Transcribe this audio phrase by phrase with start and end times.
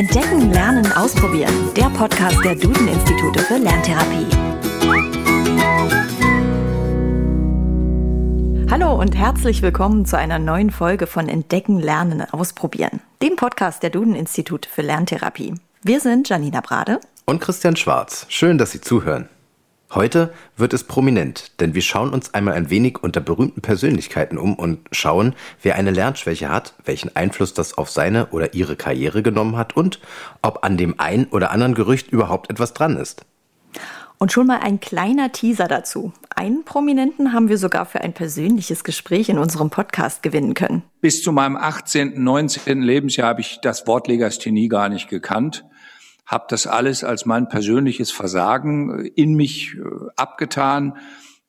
[0.00, 1.52] Entdecken, Lernen, Ausprobieren.
[1.76, 4.26] Der Podcast der Duden-Institute für Lerntherapie.
[8.70, 13.90] Hallo und herzlich willkommen zu einer neuen Folge von Entdecken, Lernen, Ausprobieren, dem Podcast der
[13.90, 15.52] Duden-Institute für Lerntherapie.
[15.82, 18.24] Wir sind Janina Brade und Christian Schwarz.
[18.30, 19.28] Schön, dass Sie zuhören.
[19.92, 24.54] Heute wird es prominent, denn wir schauen uns einmal ein wenig unter berühmten Persönlichkeiten um
[24.54, 29.56] und schauen, wer eine Lernschwäche hat, welchen Einfluss das auf seine oder ihre Karriere genommen
[29.56, 29.98] hat und
[30.42, 33.26] ob an dem ein oder anderen Gerücht überhaupt etwas dran ist.
[34.18, 36.12] Und schon mal ein kleiner Teaser dazu.
[36.36, 40.82] Einen Prominenten haben wir sogar für ein persönliches Gespräch in unserem Podcast gewinnen können.
[41.00, 42.82] Bis zu meinem 18., 19.
[42.82, 45.64] Lebensjahr habe ich das Wort Legasthenie gar nicht gekannt
[46.26, 49.80] habe das alles als mein persönliches Versagen äh, in mich äh,
[50.16, 50.96] abgetan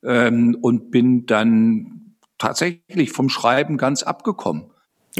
[0.02, 4.64] ähm, und bin dann tatsächlich vom Schreiben ganz abgekommen.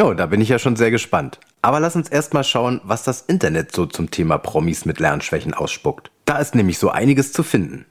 [0.00, 1.38] Oh, da bin ich ja schon sehr gespannt.
[1.60, 6.10] Aber lass uns erstmal schauen, was das Internet so zum Thema Promis mit Lernschwächen ausspuckt.
[6.24, 7.86] Da ist nämlich so einiges zu finden.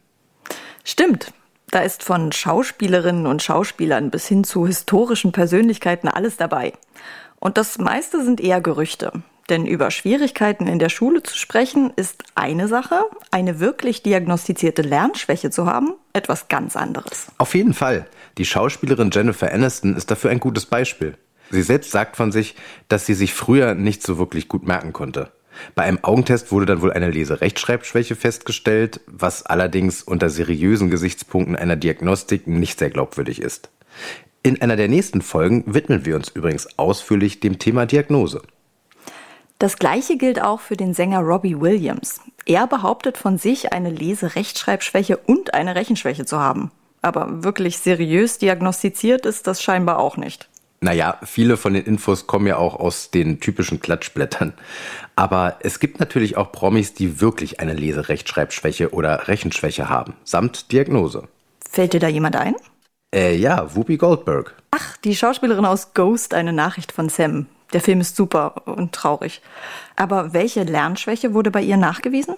[0.83, 1.33] Stimmt.
[1.69, 6.73] Da ist von Schauspielerinnen und Schauspielern bis hin zu historischen Persönlichkeiten alles dabei.
[7.39, 9.13] Und das meiste sind eher Gerüchte.
[9.51, 15.49] Denn über Schwierigkeiten in der Schule zu sprechen ist eine Sache, eine wirklich diagnostizierte Lernschwäche
[15.49, 17.27] zu haben, etwas ganz anderes.
[17.37, 18.07] Auf jeden Fall.
[18.37, 21.17] Die Schauspielerin Jennifer Aniston ist dafür ein gutes Beispiel.
[21.49, 22.55] Sie selbst sagt von sich,
[22.87, 25.33] dass sie sich früher nicht so wirklich gut merken konnte.
[25.75, 31.75] Bei einem Augentest wurde dann wohl eine Leserechtschreibschwäche festgestellt, was allerdings unter seriösen Gesichtspunkten einer
[31.75, 33.69] Diagnostik nicht sehr glaubwürdig ist.
[34.43, 38.41] In einer der nächsten Folgen widmen wir uns übrigens ausführlich dem Thema Diagnose.
[39.61, 42.19] Das gleiche gilt auch für den Sänger Robbie Williams.
[42.47, 46.71] Er behauptet von sich, eine Lese-Rechtschreibschwäche und eine Rechenschwäche zu haben.
[47.03, 50.49] Aber wirklich seriös diagnostiziert ist das scheinbar auch nicht.
[50.79, 54.53] Naja, viele von den Infos kommen ja auch aus den typischen Klatschblättern.
[55.15, 61.27] Aber es gibt natürlich auch Promis, die wirklich eine Leserechtschreibschwäche oder Rechenschwäche haben, samt Diagnose.
[61.69, 62.55] Fällt dir da jemand ein?
[63.13, 64.55] Äh, ja, Whoopi Goldberg.
[64.71, 67.45] Ach, die Schauspielerin aus Ghost, eine Nachricht von Sam.
[67.73, 69.41] Der Film ist super und traurig.
[69.95, 72.35] Aber welche Lernschwäche wurde bei ihr nachgewiesen?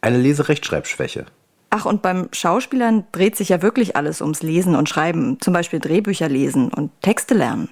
[0.00, 1.26] Eine Leserechtschreibschwäche.
[1.70, 5.80] Ach, und beim Schauspielern dreht sich ja wirklich alles ums Lesen und Schreiben, zum Beispiel
[5.80, 7.68] Drehbücher lesen und Texte lernen.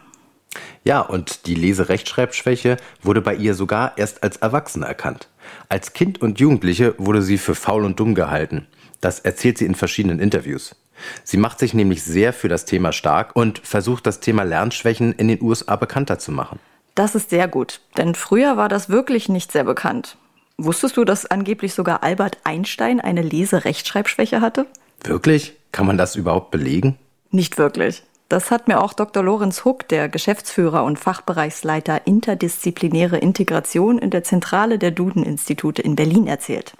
[0.84, 5.28] Ja, und die Leserechtschreibschwäche wurde bei ihr sogar erst als Erwachsene erkannt.
[5.68, 8.66] Als Kind und Jugendliche wurde sie für faul und dumm gehalten.
[9.00, 10.76] Das erzählt sie in verschiedenen Interviews.
[11.24, 15.28] Sie macht sich nämlich sehr für das Thema stark und versucht das Thema Lernschwächen in
[15.28, 16.58] den USA bekannter zu machen.
[16.96, 20.16] Das ist sehr gut, denn früher war das wirklich nicht sehr bekannt.
[20.56, 24.64] Wusstest du, dass angeblich sogar Albert Einstein eine Leserechtschreibschwäche hatte?
[25.04, 25.52] Wirklich?
[25.72, 26.96] Kann man das überhaupt belegen?
[27.30, 28.02] Nicht wirklich.
[28.30, 29.22] Das hat mir auch Dr.
[29.22, 36.26] Lorenz Huck, der Geschäftsführer und Fachbereichsleiter interdisziplinäre Integration in der Zentrale der Duden-Institute in Berlin
[36.26, 36.72] erzählt.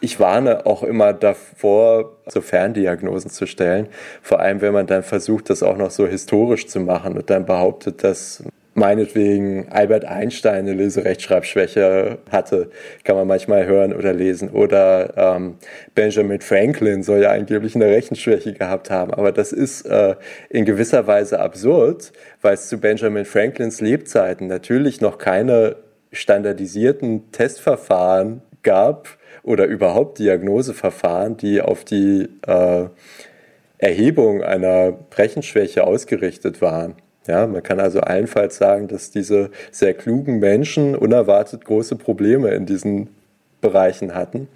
[0.00, 3.86] Ich warne auch immer davor, so Ferndiagnosen zu stellen.
[4.20, 7.46] Vor allem, wenn man dann versucht, das auch noch so historisch zu machen und dann
[7.46, 8.42] behauptet, dass
[8.80, 12.70] meinetwegen Albert Einstein eine Leserechtschreibschwäche hatte,
[13.04, 14.50] kann man manchmal hören oder lesen.
[14.50, 15.58] Oder ähm,
[15.94, 19.14] Benjamin Franklin soll ja angeblich eine Rechenschwäche gehabt haben.
[19.14, 20.16] Aber das ist äh,
[20.48, 25.76] in gewisser Weise absurd, weil es zu Benjamin Franklins Lebzeiten natürlich noch keine
[26.10, 29.08] standardisierten Testverfahren gab
[29.42, 32.86] oder überhaupt Diagnoseverfahren, die auf die äh,
[33.78, 36.96] Erhebung einer Rechenschwäche ausgerichtet waren.
[37.30, 42.66] Ja, man kann also allenfalls sagen, dass diese sehr klugen Menschen unerwartet große Probleme in
[42.66, 43.08] diesen
[43.60, 44.48] Bereichen hatten.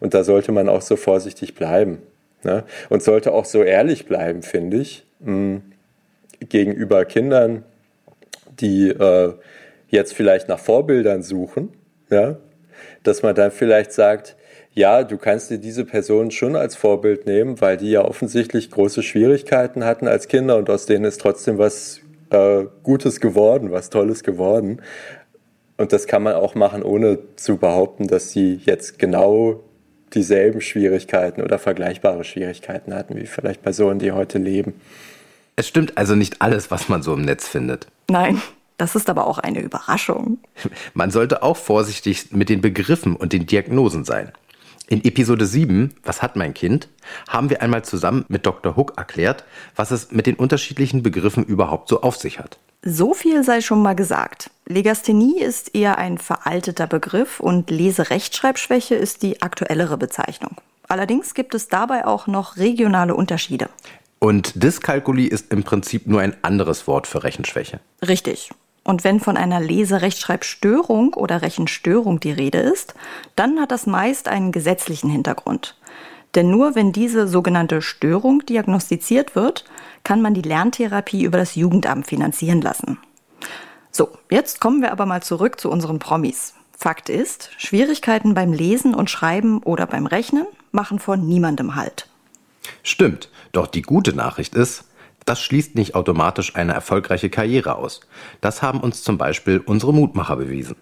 [0.00, 1.98] Und da sollte man auch so vorsichtig bleiben.
[2.42, 2.64] Ne?
[2.88, 5.60] Und sollte auch so ehrlich bleiben, finde ich, mh,
[6.48, 7.64] gegenüber Kindern,
[8.58, 9.34] die äh,
[9.88, 11.68] jetzt vielleicht nach Vorbildern suchen,
[12.08, 12.38] ja?
[13.02, 14.36] dass man dann vielleicht sagt,
[14.72, 19.02] ja, du kannst dir diese Person schon als Vorbild nehmen, weil die ja offensichtlich große
[19.02, 22.01] Schwierigkeiten hatten als Kinder und aus denen ist trotzdem was
[22.32, 24.82] äh, Gutes geworden, was Tolles geworden.
[25.76, 29.60] Und das kann man auch machen, ohne zu behaupten, dass sie jetzt genau
[30.14, 34.74] dieselben Schwierigkeiten oder vergleichbare Schwierigkeiten hatten, wie vielleicht Personen, die heute leben.
[35.56, 37.86] Es stimmt also nicht alles, was man so im Netz findet.
[38.08, 38.40] Nein,
[38.78, 40.38] das ist aber auch eine Überraschung.
[40.94, 44.32] Man sollte auch vorsichtig mit den Begriffen und den Diagnosen sein.
[44.92, 46.86] In Episode 7, Was hat mein Kind,
[47.26, 48.76] haben wir einmal zusammen mit Dr.
[48.76, 49.42] Hook erklärt,
[49.74, 52.58] was es mit den unterschiedlichen Begriffen überhaupt so auf sich hat.
[52.82, 54.50] So viel sei schon mal gesagt.
[54.66, 60.58] Legasthenie ist eher ein veralteter Begriff und Leserechtschreibschwäche ist die aktuellere Bezeichnung.
[60.88, 63.70] Allerdings gibt es dabei auch noch regionale Unterschiede.
[64.18, 67.80] Und Dyskalkulie ist im Prinzip nur ein anderes Wort für Rechenschwäche.
[68.06, 68.50] Richtig.
[68.84, 72.94] Und wenn von einer Leserechtschreibstörung oder Rechenstörung die Rede ist,
[73.36, 75.76] dann hat das meist einen gesetzlichen Hintergrund.
[76.34, 79.64] Denn nur wenn diese sogenannte Störung diagnostiziert wird,
[80.02, 82.98] kann man die Lerntherapie über das Jugendamt finanzieren lassen.
[83.90, 86.54] So, jetzt kommen wir aber mal zurück zu unseren Promis.
[86.76, 92.08] Fakt ist, Schwierigkeiten beim Lesen und Schreiben oder beim Rechnen machen vor niemandem Halt.
[92.82, 94.84] Stimmt, doch die gute Nachricht ist,
[95.24, 98.00] das schließt nicht automatisch eine erfolgreiche Karriere aus.
[98.40, 100.76] Das haben uns zum Beispiel unsere Mutmacher bewiesen.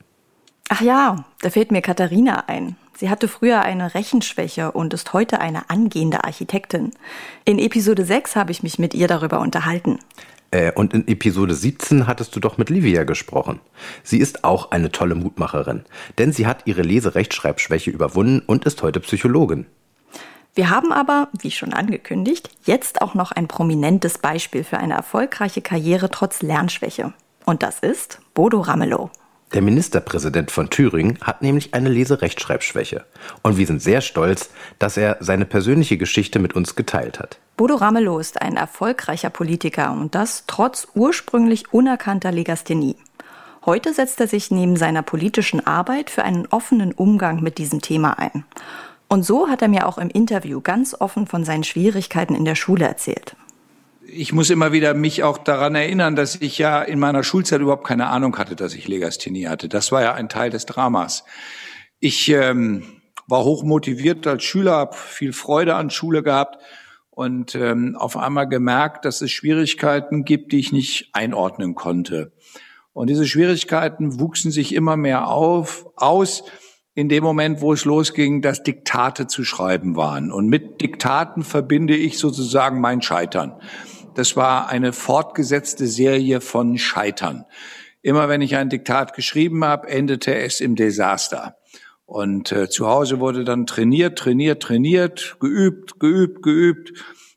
[0.68, 2.76] Ach ja, da fällt mir Katharina ein.
[2.96, 6.92] Sie hatte früher eine Rechenschwäche und ist heute eine angehende Architektin.
[7.44, 9.98] In Episode 6 habe ich mich mit ihr darüber unterhalten.
[10.50, 13.60] Äh, und in Episode 17 hattest du doch mit Livia gesprochen.
[14.02, 15.84] Sie ist auch eine tolle Mutmacherin,
[16.18, 19.66] denn sie hat ihre Leserechtschreibschwäche überwunden und ist heute Psychologin.
[20.54, 25.62] Wir haben aber, wie schon angekündigt, jetzt auch noch ein prominentes Beispiel für eine erfolgreiche
[25.62, 27.12] Karriere trotz Lernschwäche.
[27.44, 29.10] Und das ist Bodo Ramelow.
[29.52, 33.04] Der Ministerpräsident von Thüringen hat nämlich eine Leserechtschreibschwäche.
[33.42, 37.38] Und wir sind sehr stolz, dass er seine persönliche Geschichte mit uns geteilt hat.
[37.56, 42.96] Bodo Ramelow ist ein erfolgreicher Politiker und das trotz ursprünglich unerkannter Legasthenie.
[43.66, 48.18] Heute setzt er sich neben seiner politischen Arbeit für einen offenen Umgang mit diesem Thema
[48.18, 48.44] ein.
[49.12, 52.54] Und so hat er mir auch im Interview ganz offen von seinen Schwierigkeiten in der
[52.54, 53.34] Schule erzählt.
[54.06, 57.84] Ich muss immer wieder mich auch daran erinnern, dass ich ja in meiner Schulzeit überhaupt
[57.84, 59.68] keine Ahnung hatte, dass ich Legasthenie hatte.
[59.68, 61.24] Das war ja ein Teil des Dramas.
[61.98, 62.84] Ich ähm,
[63.26, 66.58] war hoch motiviert als Schüler, habe viel Freude an Schule gehabt
[67.10, 72.30] und ähm, auf einmal gemerkt, dass es Schwierigkeiten gibt, die ich nicht einordnen konnte.
[72.92, 76.44] Und diese Schwierigkeiten wuchsen sich immer mehr auf, aus
[77.00, 80.30] in dem Moment, wo es losging, dass Diktate zu schreiben waren.
[80.30, 83.54] Und mit Diktaten verbinde ich sozusagen mein Scheitern.
[84.14, 87.46] Das war eine fortgesetzte Serie von Scheitern.
[88.02, 91.56] Immer wenn ich ein Diktat geschrieben habe, endete es im Desaster.
[92.04, 96.92] Und äh, zu Hause wurde dann trainiert, trainiert, trainiert, geübt, geübt, geübt.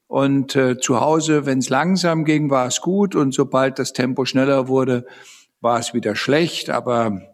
[0.07, 3.16] Und äh, zu Hause, wenn es langsam ging, war es gut.
[3.16, 5.06] Und sobald das Tempo schneller wurde,
[5.62, 6.69] war es wieder schlecht.
[6.69, 7.32] Aber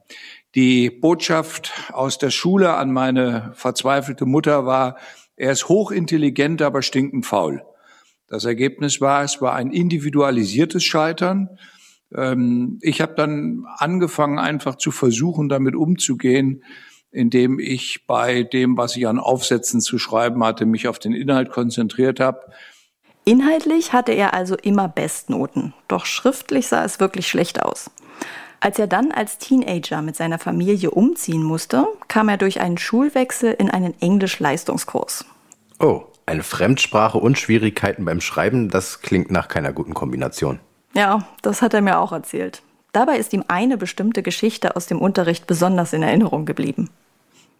[0.55, 4.97] die Botschaft aus der Schule an meine verzweifelte Mutter war,
[5.35, 7.63] er ist hochintelligent, aber stinkend faul.
[8.27, 11.57] Das Ergebnis war, es war ein individualisiertes Scheitern.
[12.15, 16.63] Ähm, ich habe dann angefangen, einfach zu versuchen, damit umzugehen,
[17.11, 21.51] indem ich bei dem, was ich an Aufsätzen zu schreiben hatte, mich auf den Inhalt
[21.51, 22.41] konzentriert habe.
[23.25, 27.91] Inhaltlich hatte er also immer Bestnoten, doch schriftlich sah es wirklich schlecht aus.
[28.61, 33.53] Als er dann als Teenager mit seiner Familie umziehen musste, kam er durch einen Schulwechsel
[33.53, 35.25] in einen Englisch-Leistungskurs.
[35.79, 40.59] Oh, eine Fremdsprache und Schwierigkeiten beim Schreiben, das klingt nach keiner guten Kombination.
[40.93, 42.61] Ja, das hat er mir auch erzählt.
[42.91, 46.89] Dabei ist ihm eine bestimmte Geschichte aus dem Unterricht besonders in Erinnerung geblieben.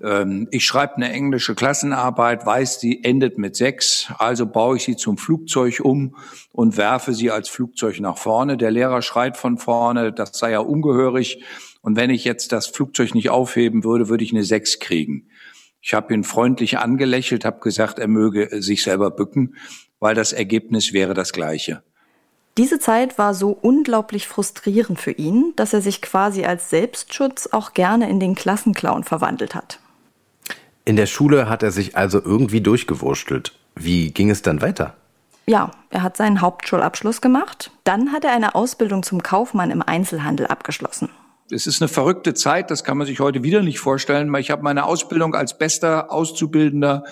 [0.02, 4.96] Ähm, ich schreibe eine englische Klassenarbeit, weiß, die endet mit sechs, also baue ich sie
[4.96, 6.16] zum Flugzeug um
[6.52, 8.58] und werfe sie als Flugzeug nach vorne.
[8.58, 11.44] Der Lehrer schreit von vorne, das sei ja ungehörig.
[11.82, 15.30] Und wenn ich jetzt das Flugzeug nicht aufheben würde, würde ich eine sechs kriegen.
[15.82, 19.56] Ich habe ihn freundlich angelächelt, habe gesagt, er möge sich selber bücken,
[20.00, 21.84] weil das Ergebnis wäre das gleiche.
[22.58, 27.74] Diese Zeit war so unglaublich frustrierend für ihn, dass er sich quasi als Selbstschutz auch
[27.74, 29.80] gerne in den Klassenclown verwandelt hat.
[30.90, 33.54] In der Schule hat er sich also irgendwie durchgewurschtelt.
[33.76, 34.96] Wie ging es dann weiter?
[35.46, 37.70] Ja, er hat seinen Hauptschulabschluss gemacht.
[37.84, 41.10] Dann hat er eine Ausbildung zum Kaufmann im Einzelhandel abgeschlossen.
[41.52, 44.34] Es ist eine verrückte Zeit, das kann man sich heute wieder nicht vorstellen.
[44.38, 47.04] Ich habe meine Ausbildung als bester Auszubildender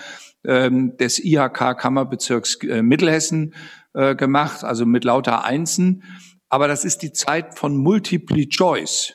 [0.43, 3.53] ähm, des IHK Kammerbezirks äh, Mittelhessen
[3.93, 6.01] äh, gemacht, also mit lauter Einsen.
[6.49, 9.13] Aber das ist die Zeit von Multiple Choice.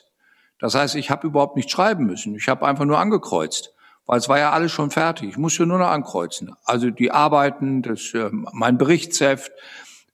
[0.57, 2.33] Das heißt, ich habe überhaupt nicht schreiben müssen.
[2.35, 3.72] Ich habe einfach nur angekreuzt
[4.05, 5.29] weil es war ja alles schon fertig.
[5.29, 6.53] Ich musste nur noch ankreuzen.
[6.65, 9.51] Also die Arbeiten, das, äh, mein Berichtsheft.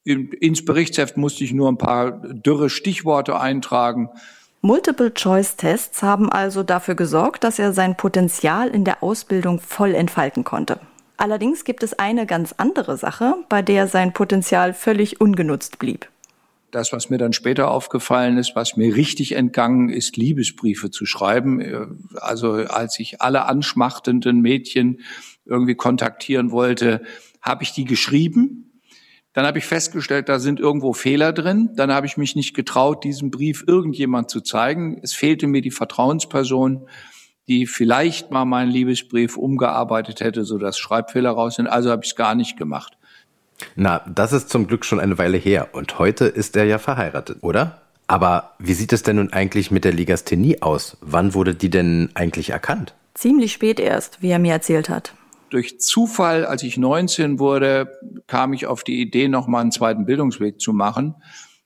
[0.05, 4.09] Ins Berichtsheft musste ich nur ein paar dürre Stichworte eintragen.
[4.61, 10.79] Multiple-Choice-Tests haben also dafür gesorgt, dass er sein Potenzial in der Ausbildung voll entfalten konnte.
[11.15, 16.07] Allerdings gibt es eine ganz andere Sache, bei der sein Potenzial völlig ungenutzt blieb.
[16.71, 21.61] Das, was mir dann später aufgefallen ist, was mir richtig entgangen ist, Liebesbriefe zu schreiben.
[21.61, 25.01] Äh, also als ich alle anschmachtenden Mädchen
[25.45, 27.01] irgendwie kontaktieren wollte,
[27.41, 28.81] habe ich die geschrieben.
[29.33, 31.69] Dann habe ich festgestellt, da sind irgendwo Fehler drin.
[31.75, 34.99] Dann habe ich mich nicht getraut, diesen Brief irgendjemand zu zeigen.
[35.01, 36.87] Es fehlte mir die Vertrauensperson,
[37.47, 41.67] die vielleicht mal meinen Liebesbrief umgearbeitet hätte, sodass Schreibfehler raus sind.
[41.67, 42.98] Also habe ich es gar nicht gemacht.
[43.75, 47.39] Na, das ist zum Glück schon eine Weile her und heute ist er ja verheiratet,
[47.41, 47.81] oder?
[48.07, 50.97] Aber wie sieht es denn nun eigentlich mit der Legasthenie aus?
[51.01, 52.95] Wann wurde die denn eigentlich erkannt?
[53.13, 55.13] Ziemlich spät erst, wie er mir erzählt hat.
[55.49, 60.59] Durch Zufall, als ich 19 wurde, kam ich auf die Idee, nochmal einen zweiten Bildungsweg
[60.59, 61.15] zu machen,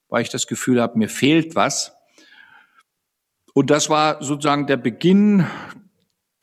[0.10, 1.94] weil ich das Gefühl habe, mir fehlt was.
[3.54, 5.46] Und das war sozusagen der Beginn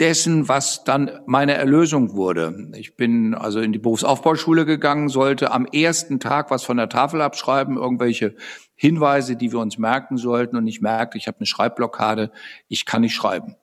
[0.01, 2.71] dessen, was dann meine Erlösung wurde.
[2.75, 7.21] Ich bin also in die Berufsaufbauschule gegangen, sollte am ersten Tag was von der Tafel
[7.21, 8.35] abschreiben, irgendwelche
[8.75, 10.57] Hinweise, die wir uns merken sollten.
[10.57, 12.33] Und ich merkte, ich habe eine Schreibblockade,
[12.67, 13.57] ich kann nicht schreiben.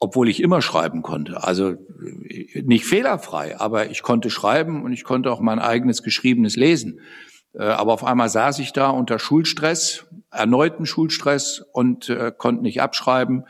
[0.00, 1.44] Obwohl ich immer schreiben konnte.
[1.44, 1.76] Also
[2.54, 7.00] nicht fehlerfrei, aber ich konnte schreiben und ich konnte auch mein eigenes Geschriebenes lesen.
[7.54, 12.80] Äh, aber auf einmal saß ich da unter Schulstress, erneuten Schulstress und äh, konnte nicht
[12.80, 13.44] abschreiben.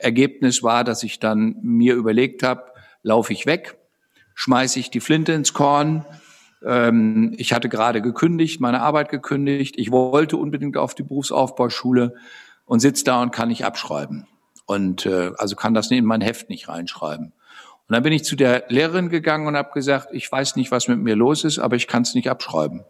[0.00, 2.64] Ergebnis war, dass ich dann mir überlegt habe,
[3.02, 3.78] laufe ich weg,
[4.34, 6.04] schmeiße ich die Flinte ins Korn.
[6.64, 9.76] Ähm, ich hatte gerade gekündigt, meine Arbeit gekündigt.
[9.78, 12.14] Ich wollte unbedingt auf die Berufsaufbauschule
[12.64, 14.26] und sitze da und kann nicht abschreiben.
[14.66, 17.32] Und äh, also kann das in mein Heft nicht reinschreiben.
[17.90, 20.86] Und dann bin ich zu der Lehrerin gegangen und habe gesagt, ich weiß nicht, was
[20.86, 22.84] mit mir los ist, aber ich kann es nicht abschreiben.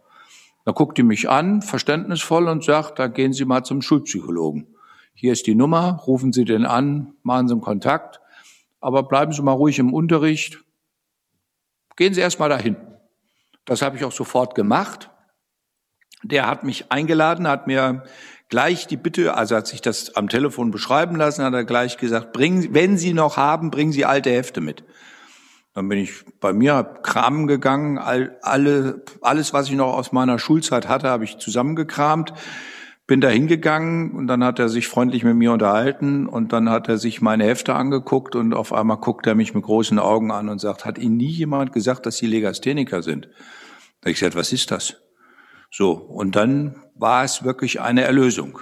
[0.63, 4.67] Da guckt die mich an, verständnisvoll und sagt, da gehen Sie mal zum Schulpsychologen.
[5.21, 8.19] Hier ist die Nummer, rufen Sie den an, machen Sie einen Kontakt,
[8.79, 10.63] aber bleiben Sie mal ruhig im Unterricht.
[11.95, 12.75] Gehen Sie erst mal dahin.
[13.65, 15.11] Das habe ich auch sofort gemacht.
[16.23, 18.03] Der hat mich eingeladen, hat mir
[18.49, 22.33] gleich die Bitte, also hat sich das am Telefon beschreiben lassen, hat er gleich gesagt,
[22.33, 24.83] bringen, wenn Sie noch haben, bringen Sie alte Hefte mit.
[25.75, 30.13] Dann bin ich bei mir, hab Kram gegangen, all, alle, alles, was ich noch aus
[30.13, 32.33] meiner Schulzeit hatte, habe ich zusammengekramt,
[33.11, 36.87] bin da hingegangen und dann hat er sich freundlich mit mir unterhalten und dann hat
[36.87, 40.47] er sich meine Hefte angeguckt und auf einmal guckt er mich mit großen Augen an
[40.47, 43.27] und sagt, hat Ihnen nie jemand gesagt, dass Sie Legastheniker sind?
[43.99, 44.95] Da ich gesagt, was ist das?
[45.69, 48.59] So, und dann war es wirklich eine Erlösung.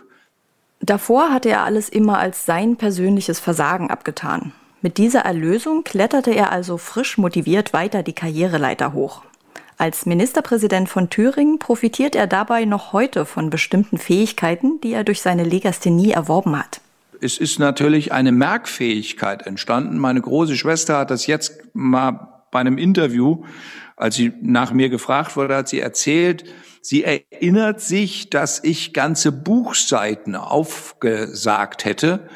[0.80, 4.54] Davor hatte er alles immer als sein persönliches Versagen abgetan.
[4.82, 9.22] Mit dieser Erlösung kletterte er also frisch motiviert weiter die Karriereleiter hoch.
[9.82, 15.22] Als Ministerpräsident von Thüringen profitiert er dabei noch heute von bestimmten Fähigkeiten, die er durch
[15.22, 16.82] seine Legasthenie erworben hat.
[17.22, 19.98] Es ist natürlich eine Merkfähigkeit entstanden.
[19.98, 23.46] Meine große Schwester hat das jetzt mal bei einem Interview,
[23.96, 26.44] als sie nach mir gefragt wurde, hat sie erzählt,
[26.82, 32.28] sie erinnert sich, dass ich ganze Buchseiten aufgesagt hätte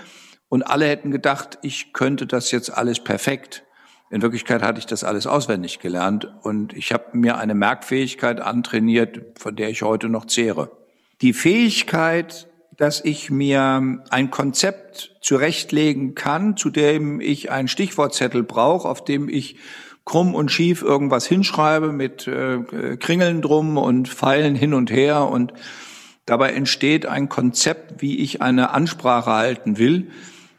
[0.48, 3.66] und alle hätten gedacht, ich könnte das jetzt alles perfekt.
[4.14, 9.40] In Wirklichkeit hatte ich das alles auswendig gelernt und ich habe mir eine Merkfähigkeit antrainiert,
[9.40, 10.70] von der ich heute noch zehre.
[11.22, 18.88] Die Fähigkeit, dass ich mir ein Konzept zurechtlegen kann, zu dem ich einen Stichwortzettel brauche,
[18.88, 19.56] auf dem ich
[20.06, 25.54] krumm und schief irgendwas hinschreibe mit äh, Kringeln drum und Pfeilen hin und her und
[26.28, 30.12] dabei entsteht ein Konzept, wie ich eine Ansprache halten will.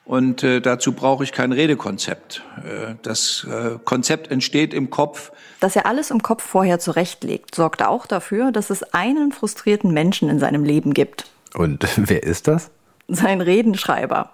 [0.04, 2.42] Und äh, dazu brauche ich kein Redekonzept.
[2.58, 5.32] Äh, das äh, Konzept entsteht im Kopf.
[5.60, 10.28] Dass er alles im Kopf vorher zurechtlegt, sorgt auch dafür, dass es einen frustrierten Menschen
[10.28, 11.26] in seinem Leben gibt.
[11.54, 12.70] Und wer ist das?
[13.08, 14.30] Sein Redenschreiber.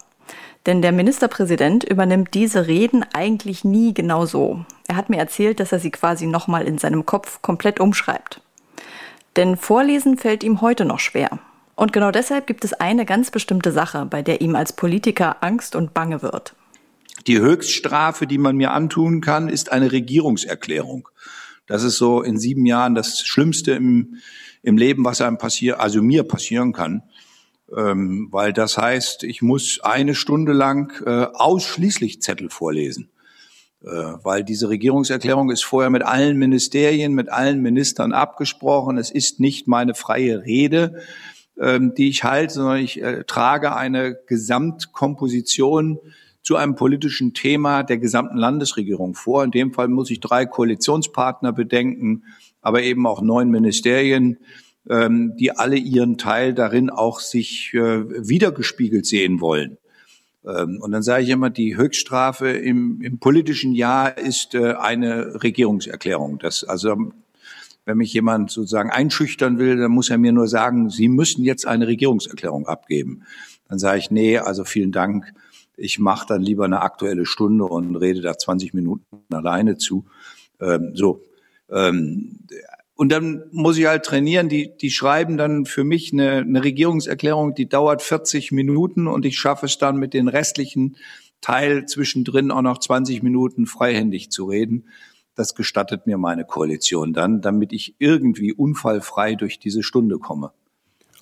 [0.67, 4.65] Denn der Ministerpräsident übernimmt diese Reden eigentlich nie genau so.
[4.89, 8.43] Er hat mir erzählt, dass er sie quasi nochmal in seinem Kopf komplett umschreibt.
[9.37, 11.39] Denn Vorlesen fällt ihm heute noch schwer.
[11.81, 15.75] Und genau deshalb gibt es eine ganz bestimmte Sache, bei der ihm als Politiker Angst
[15.75, 16.55] und Bange wird.
[17.27, 21.09] Die Höchststrafe, die man mir antun kann, ist eine Regierungserklärung.
[21.67, 24.17] Das ist so in sieben Jahren das Schlimmste im,
[24.63, 27.03] im Leben, was einem passiert, also mir passieren kann.
[27.75, 33.09] Ähm, weil das heißt, ich muss eine Stunde lang äh, ausschließlich Zettel vorlesen.
[33.83, 38.99] Äh, weil diese Regierungserklärung ist vorher mit allen Ministerien, mit allen Ministern abgesprochen.
[38.99, 41.01] Es ist nicht meine freie Rede,
[41.61, 45.99] ähm, die ich halte, sondern ich äh, trage eine Gesamtkomposition
[46.43, 49.45] zu einem politischen Thema der gesamten Landesregierung vor.
[49.45, 52.25] In dem Fall muss ich drei Koalitionspartner bedenken,
[52.63, 54.39] aber eben auch neun Ministerien,
[54.89, 59.77] ähm, die alle ihren Teil darin auch sich äh, wiedergespiegelt sehen wollen.
[60.47, 65.43] Ähm, und dann sage ich immer, die Höchststrafe im, im politischen Jahr ist äh, eine
[65.43, 66.39] Regierungserklärung.
[66.39, 67.13] Das, also
[67.91, 71.67] wenn mich jemand sozusagen einschüchtern will, dann muss er mir nur sagen, Sie müssen jetzt
[71.67, 73.25] eine Regierungserklärung abgeben.
[73.69, 75.33] Dann sage ich, nee, also vielen Dank.
[75.77, 80.05] Ich mache dann lieber eine aktuelle Stunde und rede da 20 Minuten alleine zu.
[80.61, 81.25] Ähm, so.
[81.69, 82.39] Ähm,
[82.95, 84.49] und dann muss ich halt trainieren.
[84.49, 89.37] Die, die schreiben dann für mich eine, eine Regierungserklärung, die dauert 40 Minuten und ich
[89.37, 90.97] schaffe es dann mit den restlichen
[91.41, 94.85] Teil zwischendrin auch noch 20 Minuten freihändig zu reden.
[95.35, 100.53] Das gestattet mir meine Koalition dann, damit ich irgendwie unfallfrei durch diese Stunde komme.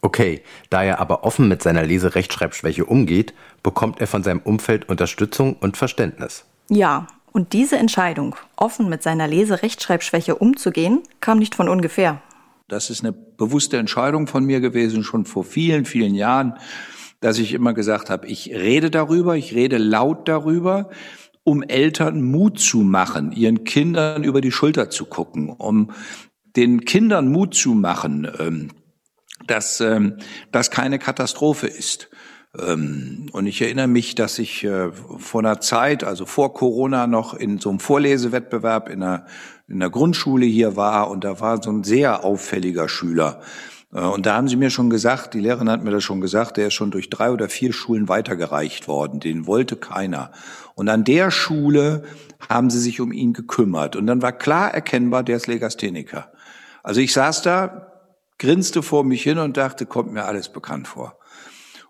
[0.00, 5.56] Okay, da er aber offen mit seiner Leserechtschreibschwäche umgeht, bekommt er von seinem Umfeld Unterstützung
[5.56, 6.44] und Verständnis.
[6.70, 12.22] Ja, und diese Entscheidung, offen mit seiner Leserechtschreibschwäche umzugehen, kam nicht von ungefähr.
[12.68, 16.58] Das ist eine bewusste Entscheidung von mir gewesen, schon vor vielen, vielen Jahren,
[17.20, 20.90] dass ich immer gesagt habe, ich rede darüber, ich rede laut darüber,
[21.48, 25.92] um Eltern Mut zu machen, ihren Kindern über die Schulter zu gucken, um
[26.56, 28.68] den Kindern Mut zu machen, ähm,
[29.46, 30.18] dass ähm,
[30.52, 32.10] das keine Katastrophe ist.
[32.58, 37.32] Ähm, und ich erinnere mich, dass ich äh, vor einer Zeit, also vor Corona, noch
[37.32, 39.26] in so einem Vorlesewettbewerb in der,
[39.68, 43.40] in der Grundschule hier war und da war so ein sehr auffälliger Schüler.
[43.92, 46.56] Äh, und da haben sie mir schon gesagt, die Lehrerin hat mir das schon gesagt,
[46.56, 49.20] der ist schon durch drei oder vier Schulen weitergereicht worden.
[49.20, 50.32] Den wollte keiner.
[50.74, 52.04] Und an der Schule
[52.48, 53.96] haben sie sich um ihn gekümmert.
[53.96, 56.32] Und dann war klar erkennbar, der ist Legastheniker.
[56.82, 57.92] Also ich saß da,
[58.38, 61.18] grinste vor mich hin und dachte, kommt mir alles bekannt vor.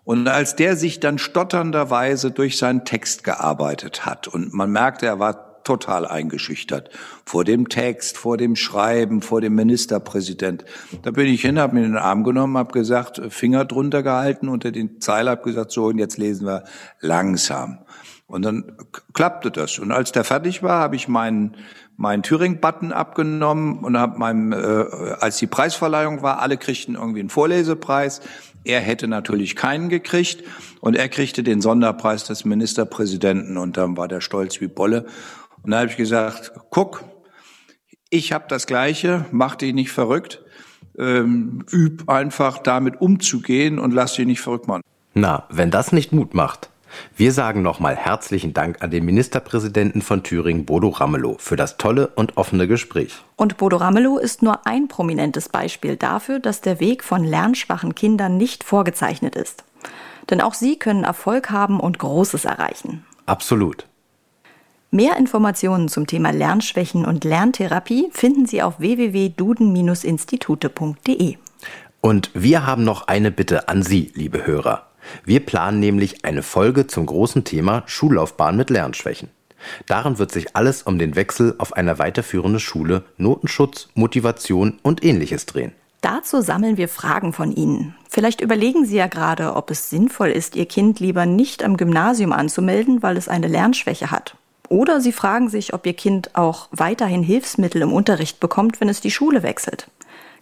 [0.03, 5.19] Und als der sich dann stotternderweise durch seinen Text gearbeitet hat und man merkte, er
[5.19, 6.89] war total eingeschüchtert
[7.25, 10.65] vor dem Text, vor dem Schreiben, vor dem Ministerpräsident.
[11.03, 14.71] Da bin ich hin, habe mir den Arm genommen, habe gesagt, Finger drunter gehalten unter
[14.71, 16.63] den Zeil, habe gesagt, so und jetzt lesen wir
[17.01, 17.85] langsam.
[18.25, 18.77] Und dann
[19.13, 19.77] klappte das.
[19.77, 21.55] Und als der fertig war, habe ich meinen
[21.99, 24.55] meinen Thüring-Button abgenommen und habe meinem, äh,
[25.19, 28.21] als die Preisverleihung war, alle kriegten irgendwie einen Vorlesepreis.
[28.63, 30.43] Er hätte natürlich keinen gekriegt
[30.79, 35.07] und er kriegte den Sonderpreis des Ministerpräsidenten und dann war der stolz wie Bolle.
[35.63, 37.03] Und da habe ich gesagt, guck,
[38.09, 40.41] ich habe das Gleiche, mach dich nicht verrückt,
[40.97, 44.81] ähm, üb einfach damit umzugehen und lass dich nicht verrückt machen.
[45.13, 46.69] Na, wenn das nicht Mut macht.
[47.15, 52.07] Wir sagen nochmal herzlichen Dank an den Ministerpräsidenten von Thüringen, Bodo Ramelow, für das tolle
[52.07, 53.21] und offene Gespräch.
[53.35, 58.37] Und Bodo Ramelow ist nur ein prominentes Beispiel dafür, dass der Weg von lernschwachen Kindern
[58.37, 59.63] nicht vorgezeichnet ist.
[60.29, 63.05] Denn auch sie können Erfolg haben und Großes erreichen.
[63.25, 63.85] Absolut.
[64.91, 71.35] Mehr Informationen zum Thema Lernschwächen und Lerntherapie finden Sie auf www.duden-institute.de.
[72.01, 74.87] Und wir haben noch eine Bitte an Sie, liebe Hörer.
[75.23, 79.29] Wir planen nämlich eine Folge zum großen Thema Schullaufbahn mit Lernschwächen.
[79.85, 85.45] Darin wird sich alles um den Wechsel auf eine weiterführende Schule, Notenschutz, Motivation und ähnliches
[85.45, 85.73] drehen.
[86.01, 87.93] Dazu sammeln wir Fragen von Ihnen.
[88.09, 92.33] Vielleicht überlegen Sie ja gerade, ob es sinnvoll ist, Ihr Kind lieber nicht am Gymnasium
[92.33, 94.35] anzumelden, weil es eine Lernschwäche hat.
[94.69, 99.01] Oder Sie fragen sich, ob Ihr Kind auch weiterhin Hilfsmittel im Unterricht bekommt, wenn es
[99.01, 99.89] die Schule wechselt.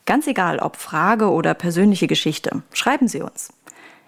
[0.05, 3.53] Ganz egal, ob Frage oder persönliche Geschichte, schreiben Sie uns.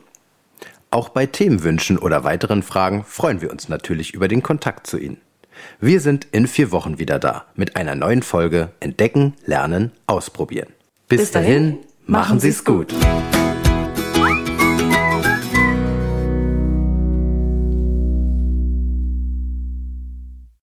[0.89, 5.17] Auch bei Themenwünschen oder weiteren Fragen freuen wir uns natürlich über den Kontakt zu Ihnen.
[5.79, 10.69] Wir sind in vier Wochen wieder da mit einer neuen Folge Entdecken, Lernen, Ausprobieren.
[11.07, 12.93] Bis, Bis dahin, dahin, machen Sie es gut.
[12.93, 13.46] gut.